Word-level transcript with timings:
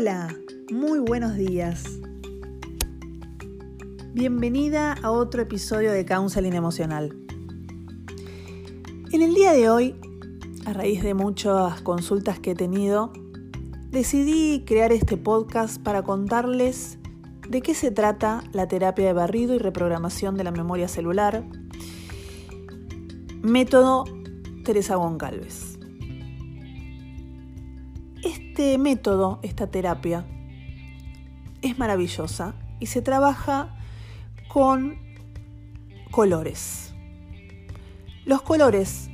Hola, 0.00 0.34
muy 0.72 0.98
buenos 0.98 1.36
días. 1.36 1.84
Bienvenida 4.14 4.94
a 4.94 5.10
otro 5.10 5.42
episodio 5.42 5.92
de 5.92 6.06
Counseling 6.06 6.54
Emocional. 6.54 7.14
En 9.12 9.20
el 9.20 9.34
día 9.34 9.52
de 9.52 9.68
hoy, 9.68 10.00
a 10.64 10.72
raíz 10.72 11.02
de 11.02 11.12
muchas 11.12 11.82
consultas 11.82 12.38
que 12.38 12.52
he 12.52 12.54
tenido, 12.54 13.12
decidí 13.90 14.64
crear 14.64 14.90
este 14.90 15.18
podcast 15.18 15.82
para 15.82 16.02
contarles 16.02 16.96
de 17.46 17.60
qué 17.60 17.74
se 17.74 17.90
trata 17.90 18.42
la 18.54 18.68
terapia 18.68 19.04
de 19.04 19.12
barrido 19.12 19.54
y 19.54 19.58
reprogramación 19.58 20.34
de 20.34 20.44
la 20.44 20.50
memoria 20.50 20.88
celular, 20.88 21.44
método 23.42 24.04
Teresa 24.64 24.94
Goncalves. 24.94 25.79
Este 28.24 28.76
método, 28.76 29.38
esta 29.42 29.68
terapia, 29.68 30.26
es 31.62 31.78
maravillosa 31.78 32.54
y 32.78 32.86
se 32.86 33.00
trabaja 33.02 33.76
con 34.48 34.98
colores. 36.10 36.92
Los 38.26 38.42
colores 38.42 39.08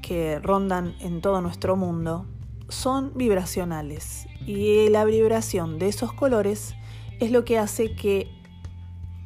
que 0.00 0.38
rondan 0.38 0.94
en 1.00 1.20
todo 1.20 1.40
nuestro 1.40 1.76
mundo 1.76 2.26
son 2.68 3.12
vibracionales 3.14 4.26
y 4.46 4.88
la 4.88 5.04
vibración 5.04 5.78
de 5.78 5.88
esos 5.88 6.12
colores 6.12 6.74
es 7.20 7.30
lo 7.30 7.44
que 7.44 7.58
hace 7.58 7.94
que 7.94 8.28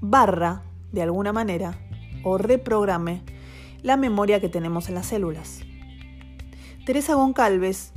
barra 0.00 0.62
de 0.92 1.02
alguna 1.02 1.32
manera 1.32 1.78
o 2.24 2.38
reprograme 2.38 3.22
la 3.82 3.96
memoria 3.96 4.40
que 4.40 4.48
tenemos 4.48 4.88
en 4.88 4.96
las 4.96 5.06
células. 5.06 5.60
Teresa 6.84 7.14
Goncalves 7.14 7.92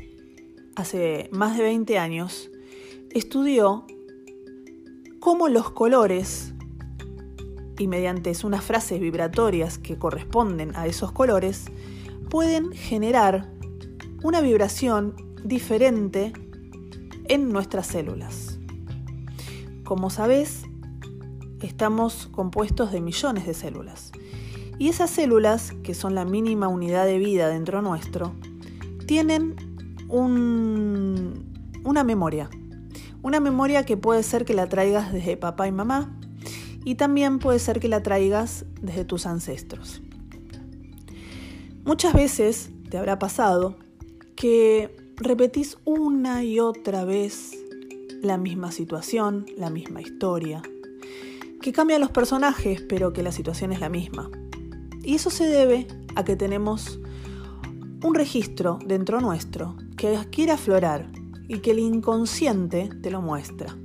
hace 0.76 1.30
más 1.32 1.58
de 1.58 1.64
20 1.64 1.98
años, 1.98 2.50
estudió 3.12 3.86
cómo 5.20 5.50
los 5.50 5.72
colores, 5.72 6.54
y 7.78 7.88
mediante 7.88 8.32
unas 8.44 8.64
frases 8.64 9.00
vibratorias 9.00 9.78
que 9.78 9.98
corresponden 9.98 10.76
a 10.76 10.88
esos 10.88 11.12
colores, 11.12 11.66
pueden 12.30 12.72
generar 12.72 13.52
una 14.24 14.42
vibración 14.42 15.16
diferente 15.44 16.32
en 17.28 17.50
nuestras 17.50 17.88
células. 17.88 18.60
Como 19.84 20.10
sabes, 20.10 20.64
estamos 21.62 22.28
compuestos 22.28 22.92
de 22.92 23.02
millones 23.02 23.46
de 23.46 23.54
células. 23.54 24.12
Y 24.78 24.90
esas 24.90 25.10
células, 25.10 25.74
que 25.84 25.94
son 25.94 26.16
la 26.16 26.26
mínima 26.26 26.68
unidad 26.68 27.06
de 27.06 27.20
vida 27.20 27.50
dentro 27.50 27.82
nuestro, 27.82 28.34
tienen 29.06 29.56
una 30.12 32.04
memoria. 32.04 32.50
Una 33.24 33.40
memoria 33.40 33.86
que 33.86 33.98
puede 33.98 34.24
ser 34.24 34.46
que 34.46 34.54
la 34.54 34.68
traigas 34.68 35.14
desde 35.14 35.38
papá 35.38 35.68
y 35.68 35.72
mamá 35.72 36.18
y 36.84 36.96
también 36.96 37.40
puede 37.40 37.60
ser 37.60 37.80
que 37.80 37.88
la 37.88 38.02
traigas 38.04 38.66
desde 38.82 39.06
tus 39.06 39.26
ancestros. 39.26 40.02
Muchas 41.86 42.14
veces 42.14 42.72
te 42.90 42.98
habrá 42.98 43.20
pasado 43.20 43.78
que 44.36 44.96
repetís 45.16 45.78
una 45.86 46.44
y 46.44 46.60
otra 46.60 47.06
vez 47.06 47.58
la 48.22 48.38
misma 48.38 48.72
situación, 48.72 49.46
la 49.58 49.70
misma 49.70 50.02
historia, 50.02 50.62
que 51.62 51.72
cambian 51.72 52.02
los 52.02 52.12
personajes 52.12 52.82
pero 52.82 53.14
que 53.14 53.24
la 53.24 53.32
situación 53.32 53.72
es 53.72 53.80
la 53.80 53.90
misma. 53.90 54.30
Y 55.04 55.16
eso 55.16 55.30
se 55.30 55.46
debe 55.46 55.88
a 56.16 56.24
que 56.24 56.36
tenemos 56.36 57.00
un 58.04 58.16
registro 58.16 58.80
dentro 58.86 59.22
nuestro 59.22 59.76
que 60.02 60.18
quiere 60.32 60.52
aflorar 60.52 61.06
y 61.48 61.60
que 61.60 61.70
el 61.70 61.78
inconsciente 61.78 62.90
te 63.04 63.12
lo 63.12 63.22
muestra. 63.22 63.78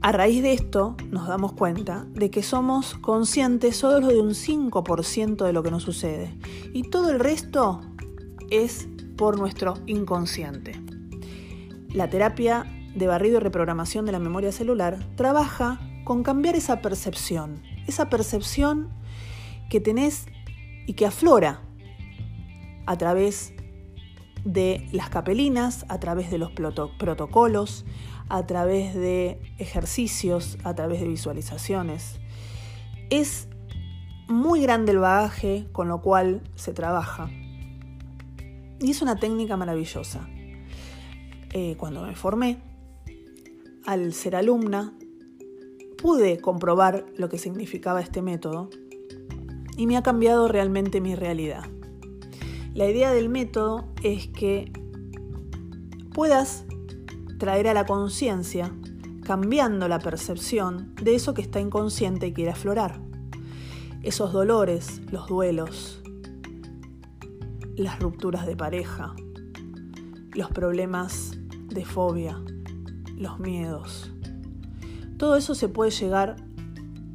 A 0.00 0.10
raíz 0.10 0.42
de 0.42 0.54
esto 0.54 0.96
nos 1.10 1.28
damos 1.28 1.52
cuenta 1.52 2.06
de 2.14 2.30
que 2.30 2.42
somos 2.42 2.94
conscientes 2.94 3.76
solo 3.76 4.06
de 4.06 4.18
un 4.18 4.30
5% 4.30 5.44
de 5.44 5.52
lo 5.52 5.62
que 5.62 5.70
nos 5.70 5.82
sucede 5.82 6.34
y 6.72 6.84
todo 6.84 7.10
el 7.10 7.20
resto 7.20 7.82
es 8.48 8.88
por 9.18 9.38
nuestro 9.38 9.74
inconsciente. 9.84 10.80
La 11.92 12.08
terapia 12.08 12.64
de 12.94 13.06
barrido 13.06 13.36
y 13.36 13.40
reprogramación 13.40 14.06
de 14.06 14.12
la 14.12 14.18
memoria 14.18 14.50
celular 14.50 14.98
trabaja 15.14 15.78
con 16.04 16.22
cambiar 16.22 16.56
esa 16.56 16.80
percepción, 16.80 17.60
esa 17.86 18.08
percepción 18.08 18.88
que 19.68 19.78
tenés 19.78 20.24
y 20.86 20.94
que 20.94 21.04
aflora 21.04 21.60
a 22.86 22.96
través 22.96 23.52
de 24.44 24.88
las 24.92 25.10
capelinas, 25.10 25.84
a 25.88 26.00
través 26.00 26.30
de 26.30 26.38
los 26.38 26.50
protocolos, 26.52 27.84
a 28.28 28.46
través 28.46 28.94
de 28.94 29.40
ejercicios, 29.58 30.56
a 30.64 30.74
través 30.74 31.00
de 31.00 31.08
visualizaciones. 31.08 32.20
Es 33.10 33.48
muy 34.28 34.62
grande 34.62 34.92
el 34.92 34.98
bagaje 34.98 35.66
con 35.72 35.88
lo 35.88 36.00
cual 36.00 36.42
se 36.54 36.72
trabaja. 36.72 37.28
Y 38.80 38.90
es 38.90 39.02
una 39.02 39.16
técnica 39.16 39.56
maravillosa. 39.56 40.28
Eh, 41.52 41.76
cuando 41.76 42.02
me 42.06 42.14
formé, 42.14 42.58
al 43.84 44.14
ser 44.14 44.36
alumna, 44.36 44.94
pude 46.00 46.40
comprobar 46.40 47.04
lo 47.16 47.28
que 47.28 47.38
significaba 47.38 48.00
este 48.00 48.22
método 48.22 48.70
y 49.76 49.86
me 49.86 49.96
ha 49.96 50.02
cambiado 50.02 50.46
realmente 50.46 51.00
mi 51.00 51.14
realidad. 51.14 51.64
La 52.80 52.88
idea 52.88 53.12
del 53.12 53.28
método 53.28 53.90
es 54.02 54.28
que 54.28 54.72
puedas 56.14 56.64
traer 57.38 57.68
a 57.68 57.74
la 57.74 57.84
conciencia, 57.84 58.72
cambiando 59.22 59.86
la 59.86 59.98
percepción 59.98 60.94
de 60.94 61.14
eso 61.14 61.34
que 61.34 61.42
está 61.42 61.60
inconsciente 61.60 62.28
y 62.28 62.32
quiere 62.32 62.52
aflorar. 62.52 62.98
Esos 64.02 64.32
dolores, 64.32 65.02
los 65.12 65.28
duelos, 65.28 66.00
las 67.76 67.98
rupturas 67.98 68.46
de 68.46 68.56
pareja, 68.56 69.14
los 70.32 70.48
problemas 70.48 71.32
de 71.68 71.84
fobia, 71.84 72.40
los 73.14 73.38
miedos. 73.38 74.10
Todo 75.18 75.36
eso 75.36 75.54
se 75.54 75.68
puede 75.68 75.90
llegar 75.90 76.36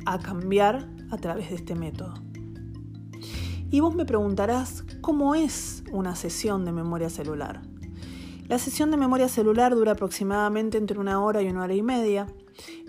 a 0.05 0.19
cambiar 0.19 0.87
a 1.09 1.17
través 1.17 1.49
de 1.49 1.55
este 1.55 1.73
método. 1.73 2.24
Y 3.71 3.79
vos 3.79 3.95
me 3.95 4.05
preguntarás 4.05 4.83
cómo 5.01 5.35
es 5.35 5.83
una 5.91 6.15
sesión 6.15 6.65
de 6.65 6.71
memoria 6.71 7.09
celular. 7.09 7.61
La 8.47 8.59
sesión 8.59 8.91
de 8.91 8.97
memoria 8.97 9.27
celular 9.27 9.73
dura 9.73 9.93
aproximadamente 9.93 10.77
entre 10.77 10.99
una 10.99 11.21
hora 11.21 11.41
y 11.41 11.47
una 11.47 11.63
hora 11.63 11.73
y 11.73 11.81
media, 11.81 12.27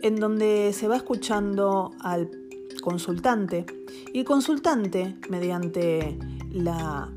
en 0.02 0.16
donde 0.16 0.72
se 0.74 0.86
va 0.86 0.96
escuchando 0.96 1.92
al 2.00 2.30
consultante 2.82 3.64
y 4.12 4.20
el 4.20 4.24
consultante, 4.24 5.16
mediante 5.28 6.18
la 6.50 7.10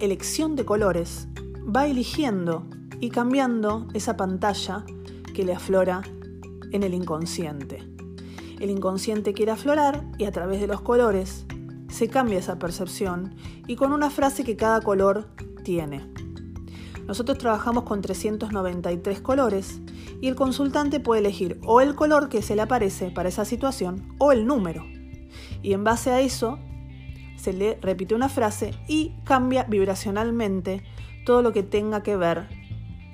elección 0.00 0.56
de 0.56 0.64
colores, 0.64 1.28
va 1.64 1.86
eligiendo 1.86 2.66
y 3.00 3.10
cambiando 3.10 3.88
esa 3.94 4.16
pantalla 4.16 4.84
que 5.34 5.44
le 5.44 5.54
aflora 5.54 6.02
en 6.70 6.82
el 6.82 6.94
inconsciente. 6.94 7.82
El 8.60 8.70
inconsciente 8.70 9.32
quiere 9.32 9.52
aflorar 9.52 10.04
y 10.18 10.24
a 10.24 10.32
través 10.32 10.60
de 10.60 10.68
los 10.68 10.80
colores 10.80 11.46
se 11.92 12.08
cambia 12.08 12.38
esa 12.38 12.58
percepción 12.58 13.34
y 13.66 13.76
con 13.76 13.92
una 13.92 14.10
frase 14.10 14.44
que 14.44 14.56
cada 14.56 14.80
color 14.80 15.28
tiene. 15.62 16.06
Nosotros 17.06 17.36
trabajamos 17.38 17.84
con 17.84 18.00
393 18.00 19.20
colores 19.20 19.80
y 20.20 20.28
el 20.28 20.34
consultante 20.34 21.00
puede 21.00 21.20
elegir 21.20 21.60
o 21.64 21.80
el 21.80 21.94
color 21.94 22.28
que 22.28 22.42
se 22.42 22.56
le 22.56 22.62
aparece 22.62 23.10
para 23.10 23.28
esa 23.28 23.44
situación 23.44 24.14
o 24.18 24.32
el 24.32 24.46
número. 24.46 24.86
Y 25.62 25.74
en 25.74 25.84
base 25.84 26.10
a 26.10 26.20
eso 26.20 26.58
se 27.36 27.52
le 27.52 27.78
repite 27.82 28.14
una 28.14 28.28
frase 28.28 28.72
y 28.88 29.12
cambia 29.24 29.64
vibracionalmente 29.64 30.82
todo 31.26 31.42
lo 31.42 31.52
que 31.52 31.62
tenga 31.62 32.02
que 32.02 32.16
ver 32.16 32.48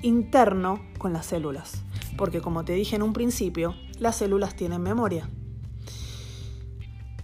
interno 0.02 0.80
con 0.98 1.12
las 1.12 1.26
células. 1.26 1.82
Porque 2.16 2.40
como 2.40 2.64
te 2.64 2.74
dije 2.74 2.96
en 2.96 3.02
un 3.02 3.12
principio, 3.12 3.74
las 3.98 4.16
células 4.16 4.54
tienen 4.54 4.82
memoria. 4.82 5.28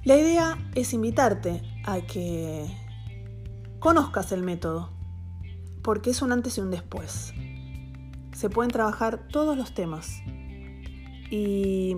La 0.05 0.19
idea 0.19 0.59
es 0.75 0.93
invitarte 0.93 1.63
a 1.87 2.03
que 2.03 2.67
conozcas 3.79 4.33
el 4.33 4.43
método, 4.43 4.91
porque 5.83 6.11
es 6.11 6.21
un 6.21 6.31
antes 6.31 6.59
y 6.59 6.61
un 6.61 6.71
después. 6.71 7.33
Se 8.35 8.51
pueden 8.51 8.71
trabajar 8.71 9.27
todos 9.29 9.57
los 9.57 9.73
temas 9.73 10.21
y 11.31 11.97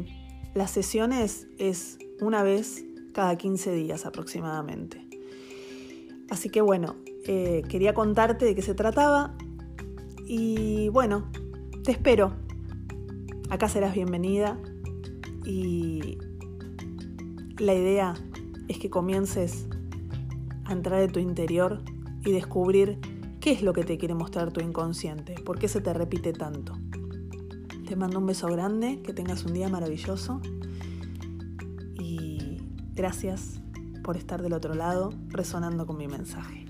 las 0.54 0.70
sesiones 0.70 1.48
es 1.58 1.98
una 2.20 2.44
vez 2.44 2.84
cada 3.12 3.36
15 3.36 3.74
días 3.74 4.06
aproximadamente. 4.06 5.04
Así 6.30 6.48
que 6.48 6.60
bueno, 6.60 6.94
eh, 7.26 7.62
quería 7.68 7.92
contarte 7.92 8.44
de 8.44 8.54
qué 8.54 8.62
se 8.62 8.74
trataba 8.74 9.34
y 10.28 10.90
bueno, 10.90 11.28
te 11.82 11.90
espero. 11.90 12.36
Acá 13.50 13.68
serás 13.68 13.94
bienvenida 13.94 14.56
y 15.44 16.18
la 17.58 17.74
idea 17.74 18.14
es 18.68 18.78
que 18.78 18.90
comiences 18.90 19.66
a 20.64 20.72
entrar 20.72 21.02
en 21.02 21.12
tu 21.12 21.20
interior 21.20 21.82
y 22.24 22.32
descubrir 22.32 22.98
¿Qué 23.46 23.52
es 23.52 23.62
lo 23.62 23.72
que 23.72 23.84
te 23.84 23.96
quiere 23.96 24.12
mostrar 24.12 24.50
tu 24.50 24.60
inconsciente? 24.60 25.34
¿Por 25.34 25.60
qué 25.60 25.68
se 25.68 25.80
te 25.80 25.92
repite 25.94 26.32
tanto? 26.32 26.76
Te 27.86 27.94
mando 27.94 28.18
un 28.18 28.26
beso 28.26 28.48
grande, 28.48 29.00
que 29.02 29.12
tengas 29.12 29.44
un 29.44 29.52
día 29.52 29.68
maravilloso 29.68 30.40
y 31.94 32.60
gracias 32.92 33.60
por 34.02 34.16
estar 34.16 34.42
del 34.42 34.52
otro 34.52 34.74
lado 34.74 35.12
resonando 35.28 35.86
con 35.86 35.96
mi 35.96 36.08
mensaje. 36.08 36.65